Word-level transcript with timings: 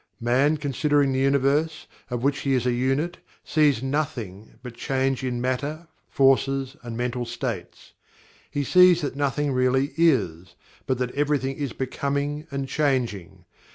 Man 0.19 0.57
considering 0.57 1.11
the 1.13 1.19
Universe, 1.19 1.85
of 2.09 2.23
which 2.23 2.39
he 2.39 2.55
is 2.55 2.65
a 2.65 2.71
unit, 2.73 3.19
sees 3.43 3.83
nothing 3.83 4.57
but 4.63 4.73
change 4.73 5.23
in 5.23 5.39
matter, 5.39 5.87
forces, 6.09 6.75
and 6.81 6.97
mental 6.97 7.23
states. 7.23 7.93
He 8.49 8.63
sees 8.63 9.01
that 9.01 9.15
nothing 9.15 9.51
really 9.51 9.93
IS, 9.97 10.55
but 10.87 10.97
that 10.97 11.13
everything 11.13 11.55
is 11.57 11.73
BECOMING 11.73 12.47
and 12.49 12.67
CHANGING. 12.67 13.45